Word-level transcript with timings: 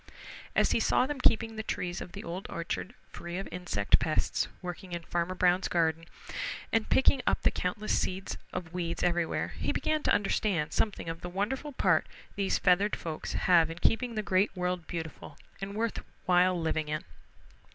As 0.55 0.71
he 0.71 0.79
saw 0.79 1.05
them 1.05 1.19
keeping 1.21 1.55
the 1.57 1.61
trees 1.61 2.01
of 2.01 2.13
the 2.13 2.23
Old 2.23 2.47
Orchard 2.49 2.95
free 3.11 3.37
of 3.37 3.47
insect 3.51 3.99
pests 3.99 4.47
working 4.59 4.93
in 4.93 5.03
Farmer 5.03 5.35
Brown's 5.35 5.67
garden, 5.67 6.05
and 6.73 6.89
picking 6.89 7.21
up 7.27 7.43
the 7.43 7.51
countless 7.51 7.99
seeds 7.99 8.35
of 8.51 8.73
weeds 8.73 9.03
everywhere, 9.03 9.49
he 9.59 9.71
began 9.71 10.01
to 10.01 10.11
understand 10.11 10.73
something 10.73 11.07
of 11.07 11.21
the 11.21 11.29
wonderful 11.29 11.73
part 11.73 12.07
these 12.35 12.57
feathered 12.57 12.95
folks 12.95 13.33
have 13.33 13.69
in 13.69 13.77
keeping 13.77 14.15
the 14.15 14.23
Great 14.23 14.49
World 14.55 14.87
beautiful 14.87 15.37
and 15.61 15.75
worth 15.75 15.99
while 16.25 16.59
living 16.59 16.87
in. 16.87 17.03